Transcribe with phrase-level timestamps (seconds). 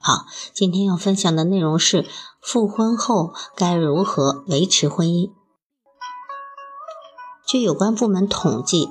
[0.00, 2.06] 好，今天要分享的内容是
[2.40, 5.30] 复婚后该如何维持婚姻。
[7.46, 8.90] 据有关部门统计，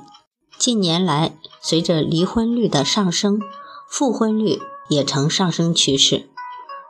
[0.58, 3.40] 近年来随着离婚率的上升，
[3.88, 6.28] 复婚率也呈上升趋势。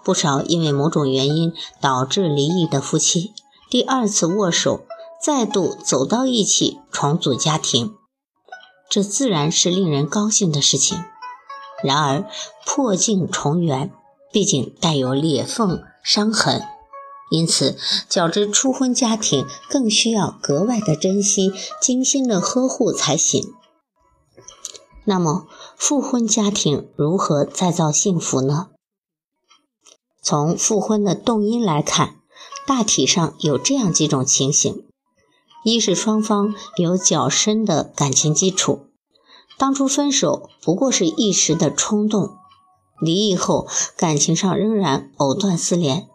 [0.03, 3.35] 不少因为某种原因导致离异的夫妻，
[3.71, 4.87] 第二次握手，
[5.23, 7.95] 再度走到一起，重组家庭，
[8.89, 11.05] 这自然是令人高兴的事情。
[11.85, 12.25] 然而，
[12.66, 13.93] 破镜重圆。
[14.32, 16.62] 毕竟带有裂缝、伤痕，
[17.30, 17.76] 因此
[18.09, 23.52] 较之初婚家庭，更需要格外的珍惜、精心的呵护才行。
[25.04, 28.68] 那么，复婚家庭如何再造幸福呢？
[30.23, 32.16] 从复婚的动因来看，
[32.66, 34.85] 大体上有这样几种情形：
[35.65, 38.87] 一是双方有较深的感情基础，
[39.57, 42.38] 当初分手不过是一时的冲动。
[43.01, 46.09] 离异后，感情上仍然藕断丝连。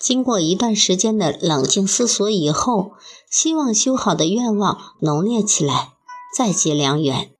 [0.00, 2.92] 经过一段时间的冷静思索以后，
[3.30, 5.94] 希望修好的愿望浓烈起来，
[6.36, 7.30] 再结良缘。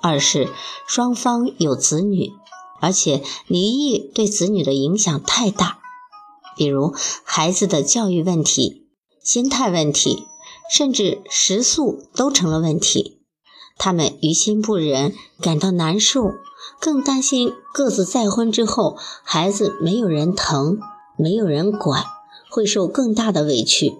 [0.00, 0.48] 二是
[0.86, 2.30] 双方有子女，
[2.80, 5.80] 而且离异对子女的影响太大，
[6.56, 8.86] 比如孩子的教育问题、
[9.24, 10.24] 心态问题，
[10.70, 13.22] 甚至食宿都成了问题，
[13.76, 16.30] 他们于心不忍，感到难受。
[16.80, 20.78] 更担心各自再婚之后，孩子没有人疼，
[21.16, 22.04] 没有人管，
[22.50, 23.94] 会受更大的委屈。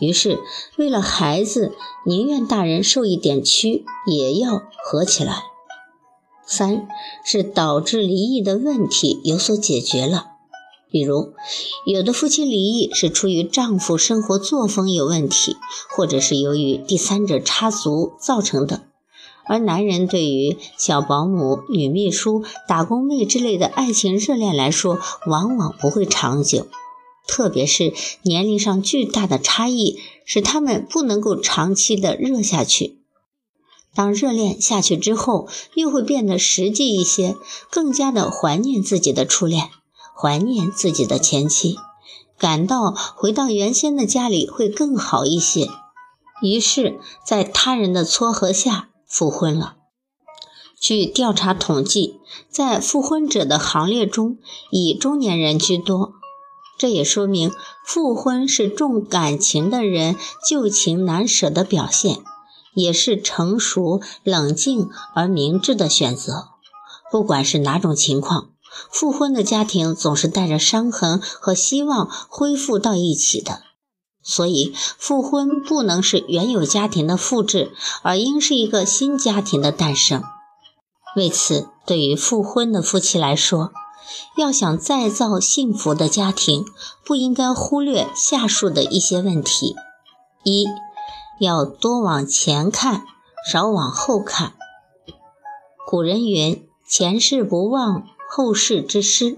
[0.00, 0.38] 于是，
[0.76, 1.72] 为了孩子，
[2.06, 5.44] 宁愿大人受一点屈，也要合起来。
[6.44, 6.88] 三
[7.24, 10.26] 是导致离异的问题有所解决了，
[10.90, 11.32] 比如，
[11.86, 15.56] 有的夫妻离异是出于丈夫生活作风有问题，
[15.96, 18.82] 或者是由于第三者插足造成的。
[19.52, 26.68] 而男人对于小保姆、女秘书、打工妹之类的爱情热恋来说，往往不会长久，
[27.28, 27.92] 特别是
[28.22, 32.96] 年龄上巨大的差异，使他们不能够长期的热下去。
[33.94, 37.36] 当热恋下去之后，又会变得实际一些，
[37.70, 39.68] 更加的怀念自己的初恋，
[40.16, 41.76] 怀念自己的前妻，
[42.38, 45.68] 感到回到原先的家里会更好一些。
[46.40, 48.88] 于是，在他人的撮合下。
[49.12, 49.76] 复婚了。
[50.80, 52.18] 据调查统计，
[52.50, 54.38] 在复婚者的行列中，
[54.70, 56.14] 以中年人居多。
[56.78, 57.52] 这也说明
[57.86, 60.16] 复婚是重感情的人
[60.48, 62.24] 旧情难舍的表现，
[62.74, 66.48] 也是成熟、冷静而明智的选择。
[67.12, 68.50] 不管是哪种情况，
[68.90, 73.62] 复婚的家庭总是带着伤痕和希望恢复到一起的。
[74.22, 77.72] 所以，复婚不能是原有家庭的复制，
[78.02, 80.22] 而应是一个新家庭的诞生。
[81.16, 83.72] 为此，对于复婚的夫妻来说，
[84.36, 86.64] 要想再造幸福的家庭，
[87.04, 89.74] 不应该忽略下述的一些问题：
[90.44, 90.66] 一，
[91.40, 93.04] 要多往前看，
[93.50, 94.54] 少往后看。
[95.86, 99.36] 古人云：“前事不忘，后事之师。”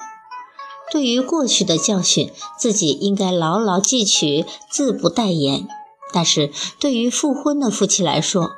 [0.93, 5.67] 对于过去的教训，自己应该牢牢记取，自不待言。
[6.13, 8.51] 但是对于复婚的夫妻来说，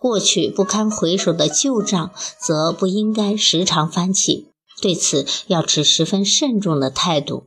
[0.00, 4.48] 过去不堪回首的旧账，则不应该时常翻起。
[4.82, 7.44] 对此要持十分慎重的态度，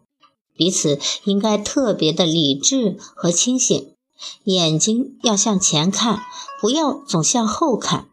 [0.56, 3.94] 彼此应该特别的理智和清醒，
[4.46, 6.22] 眼睛要向前看，
[6.62, 8.08] 不要总向后看。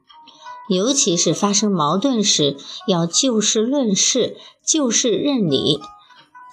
[0.69, 2.56] 尤其是发生矛盾时，
[2.88, 5.81] 要就事论事，就事认理。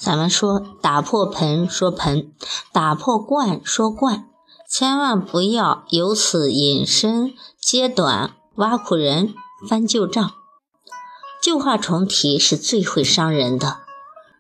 [0.03, 2.31] 咱们说打破盆说盆，
[2.71, 4.27] 打破罐说罐，
[4.67, 9.35] 千万不要由此引申揭短、挖苦人、
[9.69, 10.31] 翻旧账。
[11.39, 13.77] 旧话重提是最会伤人的。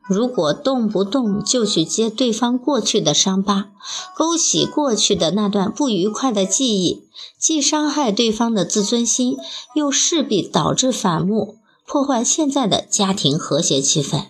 [0.09, 3.69] 如果动不动就去揭对方过去的伤疤，
[4.17, 7.07] 勾起过去的那段不愉快的记忆，
[7.37, 9.37] 既伤害对方的自尊心，
[9.75, 14.25] 又势必导致反目，破坏现在的家庭和谐气氛。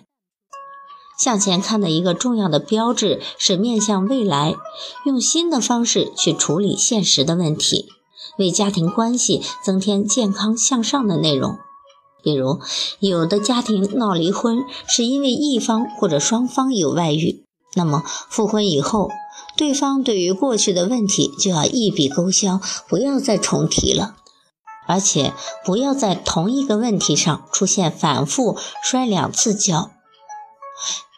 [1.18, 4.54] 向前看的一个重要的标志是面向未来，
[5.04, 7.88] 用新的方式去处理现实的问题，
[8.38, 11.58] 为家庭关系增添健康向上的内容。
[12.24, 12.60] 比如，
[13.00, 17.44] 有的家庭闹离婚是因为一方或者双方有外遇，
[17.74, 19.10] 那么复婚以后，
[19.56, 24.14] 对方对于过去的问题就要一笔勾销，不要再重提了，
[24.86, 25.32] 而且
[25.64, 29.90] 不要在同一个问题上出现反复摔两次跤。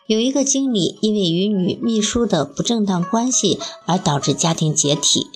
[0.06, 5.28] 有一个经理因为与女秘书的不正当关系而导致家庭解体，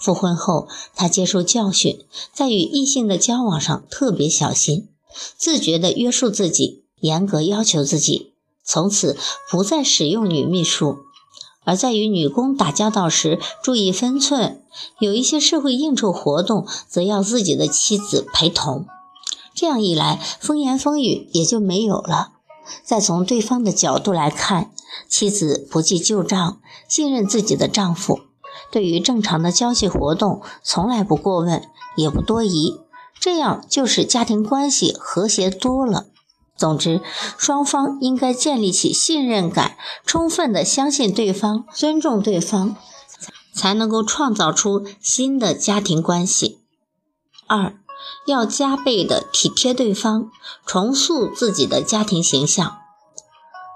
[0.00, 4.88] 复婚后他接受教训，在与异性的交往上特别小心。
[5.36, 8.32] 自觉地约束自己，严格要求自己，
[8.64, 9.16] 从此
[9.50, 10.96] 不再使用女秘书，
[11.64, 14.62] 而在与女工打交道时注意分寸。
[14.98, 18.86] 有一些社会应酬活动，则要自己的妻子陪同。
[19.54, 22.32] 这样一来，风言风语也就没有了。
[22.82, 24.70] 再从对方的角度来看，
[25.08, 28.20] 妻子不记旧账，信任自己的丈夫，
[28.70, 31.62] 对于正常的交际活动从来不过问，
[31.96, 32.80] 也不多疑。
[33.20, 36.06] 这样就使家庭关系和谐多了。
[36.56, 37.00] 总之，
[37.36, 42.76] 双方应该建立起信任感，充分的相信对方，尊重对方，
[43.52, 46.60] 才能够创造出新的家庭关系。
[47.46, 47.74] 二，
[48.26, 50.30] 要加倍的体贴对方，
[50.66, 52.78] 重塑自己的家庭形象。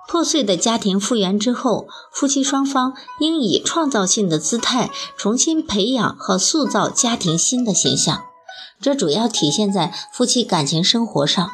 [0.08, 8.24] 破碎的家庭复原之后，夫妻双方应以创造性的姿态，重新培养和塑造家庭新的形象。
[8.80, 11.50] 这主要体现在夫妻感情生活上，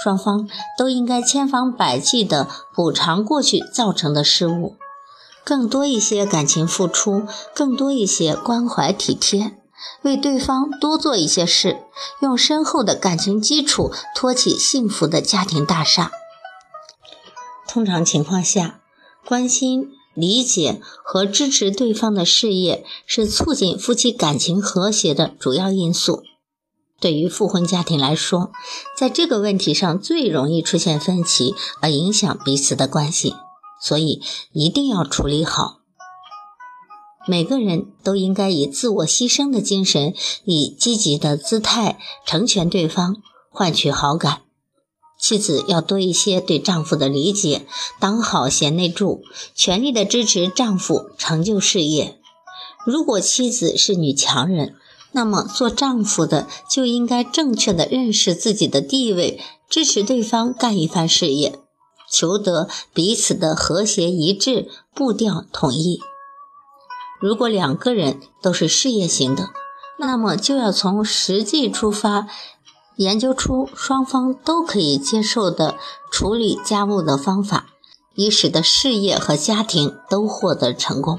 [0.00, 0.48] 双方
[0.78, 4.76] 都应该千方百计地补偿过去造成的失误，
[5.42, 9.57] 更多一些感情付出，更多一些关怀体贴，
[10.02, 11.82] 为对方多做一些事，
[12.20, 16.12] 用深厚的感情基础托起幸福的家庭大厦。
[17.66, 18.80] 通常情况下，
[19.26, 26.22] 关心、理解和支持对方的事业是促进夫妻感情和谐的主要因素。
[27.00, 28.50] 对于复婚家庭来说，
[28.96, 33.36] 在这个问题上最容易出现分歧，而影响彼此的关系，
[33.80, 34.20] 所以
[34.52, 35.77] 一定要处理好。
[37.28, 40.14] 每个人都应该以自我牺牲的精神，
[40.46, 43.16] 以积极的姿态成全对方，
[43.50, 44.40] 换取好感。
[45.20, 47.66] 妻子要多一些对丈夫的理解，
[48.00, 49.22] 当好贤内助，
[49.54, 52.18] 全力的支持丈夫成就事业。
[52.86, 54.76] 如果妻子是女强人，
[55.12, 59.38] 那么，做丈夫的就应该正确的认识自己的地位，
[59.68, 61.58] 支持对方干一番事业，
[62.10, 66.00] 求得彼此的和谐一致、步调统一。
[67.20, 69.50] 如果两个人都是事业型的，
[69.98, 72.28] 那么就要从实际出发，
[72.96, 75.76] 研究出双方都可以接受的
[76.10, 77.66] 处理家务的方法，
[78.14, 81.18] 以使得事业和家庭都获得成功。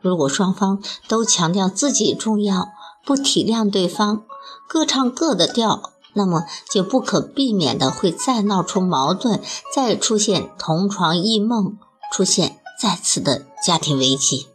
[0.00, 2.68] 如果双方都强调自己重要，
[3.04, 4.24] 不体谅对方，
[4.66, 9.42] 各唱各的调，那么就不可避免的会再闹出矛盾，
[9.74, 11.76] 再出现同床异梦，
[12.10, 14.46] 出现再次的家庭危机。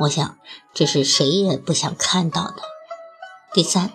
[0.00, 0.38] 我想，
[0.72, 2.56] 这是谁也不想看到的。
[3.52, 3.92] 第三，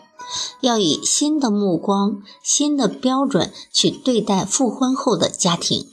[0.62, 5.90] 要以新的目光、新的标准去对待复婚后的家庭。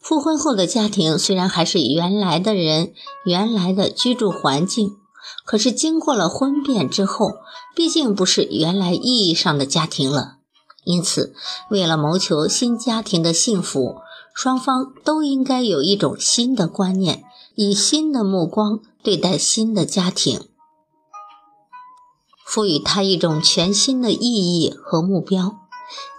[0.00, 2.92] 复婚后的家庭虽然还是原来的人、
[3.24, 4.96] 原来的居住环境。
[5.44, 7.38] 可是经过了婚变之后，
[7.74, 10.36] 毕竟不是原来意义上的家庭了。
[10.84, 11.34] 因此，
[11.68, 13.96] 为了谋求新家庭的幸福，
[14.32, 17.24] 双方都应该有一种新的观念，
[17.56, 20.46] 以新的目光对待新的家庭，
[22.44, 25.56] 赋予它一种全新的意义和目标。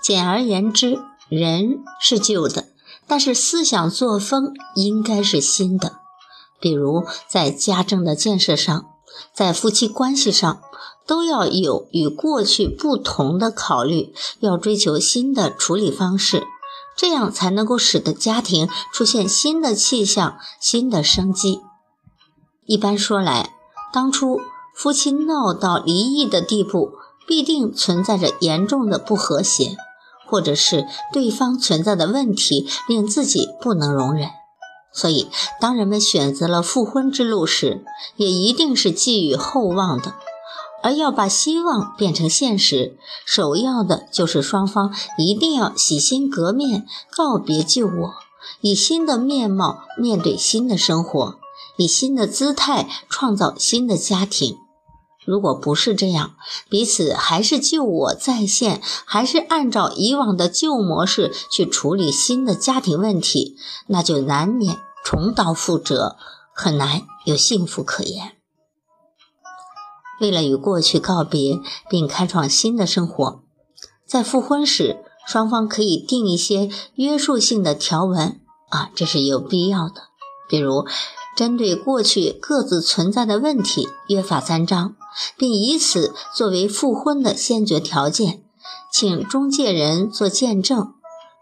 [0.02, 2.70] 简而言之，人是旧的，
[3.08, 6.00] 但是思想作风应该是新的。
[6.60, 8.88] 比如在家政的建设上。
[9.34, 10.62] 在夫妻关系上，
[11.08, 16.44] 都要有与过去不同的考虑，要追求新的处理方式，
[16.98, 21.62] 这样才能够使得家庭出现新的气象、新的生机。
[22.66, 23.52] 一般说来，
[23.94, 24.42] 当初
[24.76, 26.94] 夫妻闹到离异的地步，
[27.28, 29.78] 必定存在着严重的不和谐，
[30.28, 34.30] 或者是对方存在的问题令自己不能容忍。
[34.92, 35.30] 所以，
[35.62, 37.86] 当人们选择了复婚之路时，
[38.16, 40.16] 也一定是寄予厚望的。
[40.88, 48.14] 而要把希望变成现实，首要的就是双方一定要洗心革面，告别旧我，
[48.62, 51.40] 以新的面貌面对新的生活，
[51.76, 54.56] 以新的姿态创造新的家庭。
[55.26, 56.36] 如果不是这样，
[56.70, 64.78] 彼此还是旧我再现，还是按照以往的旧模式去处理新的家庭问题，那就难免。
[65.04, 66.16] 重蹈覆辙，
[66.54, 68.37] 很难有幸福可言。
[70.20, 71.60] 为了与过去告别
[71.90, 73.42] 并开创新的生活，
[74.06, 74.98] 在复婚时，
[75.28, 80.04] 双方可以定一些约束性的条文啊，这是有必要的。
[80.50, 80.86] 比如，
[81.36, 84.96] 针对过去各自存在的问题约法三章，
[85.38, 88.44] 并以此作为复婚的先决条件，
[88.92, 90.94] 请中介人做见证。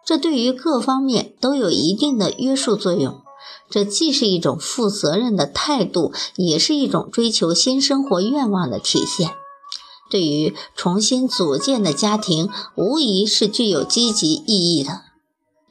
[0.04, 3.22] 这对于各方面都有一定的约束作用。
[3.70, 9.32] 这既是一种负责任的态度，也是一种追求新生活愿望的体现。
[10.10, 15.02] 对于重新组建的家庭，无疑是具有积极意义的。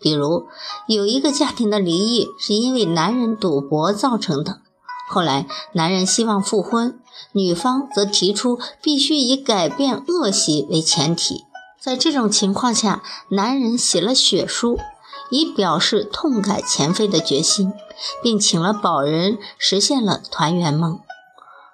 [0.00, 0.46] 比如，
[0.86, 4.60] 有一个家庭的离异是因为男人赌博造成的，
[5.08, 6.98] 后来男人希望复婚，
[7.32, 11.44] 女方则提出必须以改变恶习为前提。
[11.80, 14.78] 在这种情况下，男人写了血书，
[15.34, 17.72] 以表示痛改前非的决心，
[18.22, 21.00] 并请了保人，实现了团圆梦。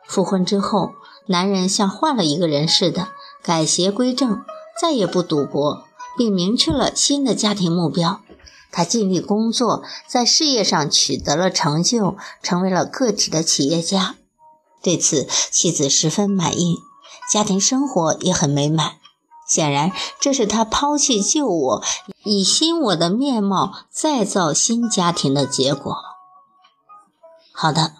[0.09, 0.93] 复婚之后，
[1.27, 3.09] 男人像换了一个人似的，
[3.43, 4.41] 改邪归正，
[4.81, 5.85] 再也不赌博，
[6.17, 8.23] 并明确了新的家庭目标。
[8.73, 14.15] 他尽力工作，在事业上取得了成就，成为了个体的企业家。
[14.83, 16.79] 对此，妻子十分满意，
[17.31, 19.00] 家庭生活也很美满。
[19.51, 19.91] 显然，
[20.21, 21.83] 这是他抛弃旧我，
[22.23, 25.97] 以新我的面貌再造新家庭的结果。
[27.51, 27.95] 好的，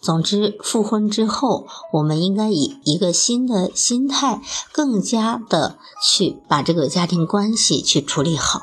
[0.00, 8.62] 总之，复婚之后，我们应该以一个新的心态，更加的去把这个家庭关系去处理好。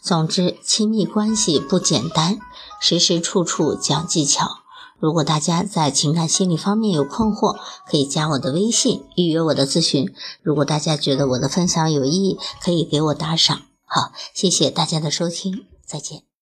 [0.00, 2.38] 总之，亲密关系不简单，
[2.80, 4.61] 时时处处讲技巧。
[5.02, 7.56] 如果大家在情感心理方面有困惑，
[7.90, 10.14] 可以加我的微信预约我的咨询。
[10.42, 13.62] 如果大家觉得我的分享有意义，可以给我打赏。
[13.84, 16.22] 好，谢谢大家的收听，再见。